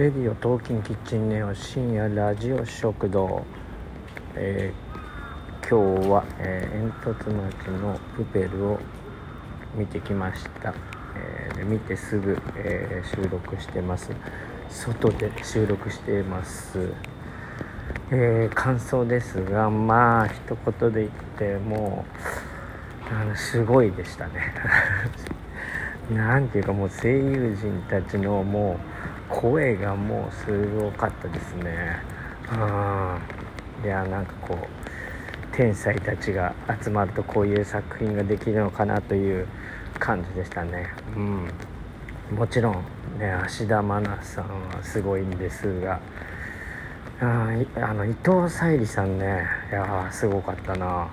[0.00, 3.44] レディオトーキンキッチンネオ深夜ラジオ食堂、
[4.34, 8.78] えー、今日は、えー、煙突町のプペルを
[9.74, 10.72] 見てきました、
[11.18, 14.10] えー、見てすぐ、え収録してます。
[14.70, 16.94] 外で収録しています、
[18.10, 22.06] え感想ですがまあ一言で言っても
[23.10, 24.54] うあのすごいでしたね。
[26.10, 32.02] なんていうかもう声優陣たちのもう声がもうすごかったですね。
[32.52, 33.86] うん。
[33.86, 39.46] いやなんかこう天才たちが集まるとこういう作品ができるのかなという
[39.98, 40.88] 感じでしたね。
[41.16, 41.48] うん。
[42.36, 42.74] もちろん
[43.18, 46.00] ね芦田愛菜さんはすごいんですが。
[47.22, 51.08] ああの伊藤沙莉さんねいやすごかったな。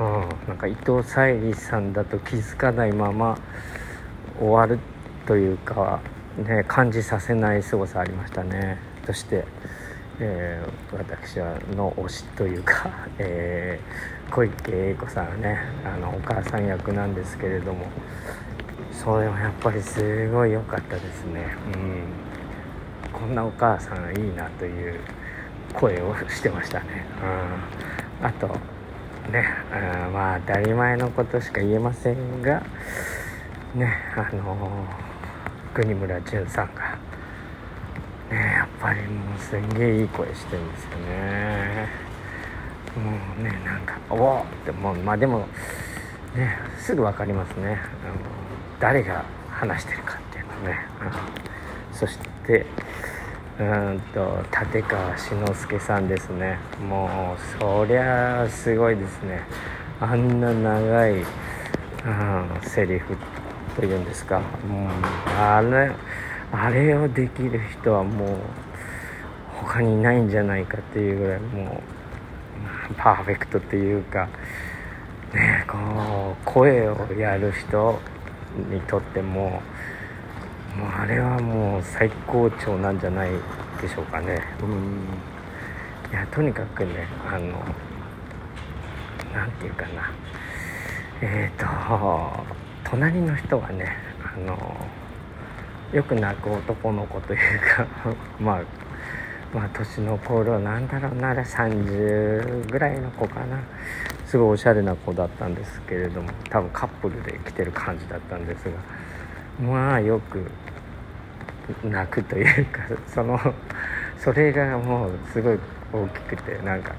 [0.00, 3.36] うん、なんか伊藤沙莉さんだと気づかないまま
[4.38, 4.78] 終わる
[5.26, 6.00] というか、
[6.38, 8.78] ね、感じさせない凄さありましたね。
[9.06, 9.44] そして、
[10.20, 17.86] えー、私はの推しというか、 えー、小池栄子さんねあのお母さん役なんですけれども
[18.92, 21.46] それはやっぱりすごい良かったですね。
[21.74, 22.28] うん。
[23.12, 25.00] こんなお母さんいいなという
[25.74, 27.04] 声をしてましたね、
[28.20, 28.46] うん、あと
[29.30, 32.62] ねあまあ当たり前のことしか言えませんが
[33.74, 34.86] ねあの
[35.74, 36.98] 国村淳さんが。
[38.30, 41.88] ねやっぱりもうすんげえいい声してるんですよね。
[42.96, 43.10] も
[43.40, 45.46] うねなんか「おお!」ってもうまあでも
[46.34, 47.78] ねすぐ分かりますね。
[48.80, 50.78] 誰が話してるかっていうのね、
[51.92, 52.64] そして
[53.58, 56.58] うんと立川志の輔さんですね。
[56.88, 59.42] もうそりゃすごいですね。
[60.00, 61.24] あんな長い、うん、
[62.62, 63.16] セリフ
[63.78, 64.40] というんですか。
[64.68, 64.90] もう
[65.38, 65.92] あれ
[66.50, 68.38] あれをできる人はもう
[69.62, 71.80] 他にいないんじゃないかっていうぐらいも
[72.90, 74.28] うパーフェクトっていうか
[75.32, 75.76] ねこ
[76.42, 78.00] う声をやる人
[78.68, 79.62] にとっても
[80.76, 83.30] もうあれはもう最高潮なんじゃない
[83.80, 84.40] でしょうかね。
[84.60, 85.04] うん。
[86.10, 87.52] いやとにかくねあの
[89.32, 90.10] 何て言うかな。
[91.20, 92.57] えっ、ー、と
[92.90, 94.56] 隣の人がねあの
[95.92, 97.38] よく泣く男の子という
[97.76, 97.86] か
[98.40, 98.62] まあ
[99.54, 103.58] まあ年の頃なんだろうなあれ30ぐらいの子かな。
[104.28, 108.72] すごいおしゃれな子だったんですけれども多分カップルで来てる感じだったんですが
[109.66, 110.50] まあよく
[111.82, 113.40] 泣くというか その
[114.18, 115.58] それがもうすごい
[115.94, 116.90] 大きくてなんか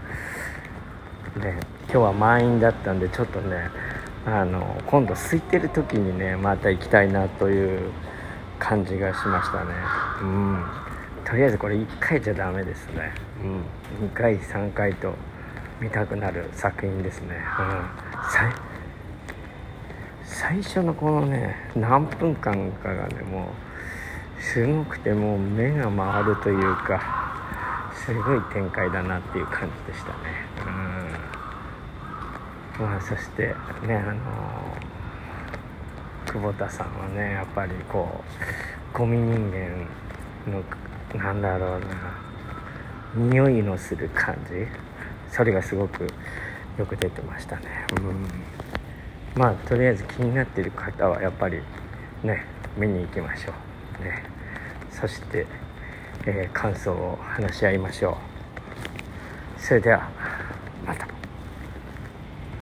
[1.36, 3.70] ね今日は満員だったんでちょっとね
[4.26, 7.92] あの今度空いてる時にねまた行きたいなという
[8.60, 9.72] 感じがしましたね。
[10.22, 10.66] うん。
[11.26, 13.14] とりあえずこれ1回じゃダメですね。
[14.02, 14.08] うん。
[14.08, 15.14] 2回3回と
[15.80, 17.36] 見たくなる作品ですね。
[17.60, 18.70] うん。
[20.26, 23.50] 最初のこのね何分間かがねも
[24.40, 30.16] うすごくてもう目が回るというかすごい展開だなっていう感じでしたね。
[30.66, 30.89] うん
[32.80, 33.54] まあそして
[33.86, 34.22] ねあの
[36.26, 38.24] 久保田さんはねやっぱりこ
[38.94, 39.88] うゴミ人間
[40.52, 40.64] の
[41.16, 44.66] なんだろうな匂いのする感じ
[45.32, 46.08] それがすごく
[46.78, 47.86] よく出てましたね。
[47.98, 48.28] うん。
[49.36, 51.60] まあとりあえず気になっている方はやっぱり
[52.24, 52.46] ね
[52.78, 53.54] 見に行きましょ
[54.00, 54.04] う。
[54.04, 54.24] ね。
[54.90, 55.46] そして、
[56.26, 58.18] えー、感想を話し合いましょ
[59.58, 59.62] う。
[59.62, 60.10] それでは。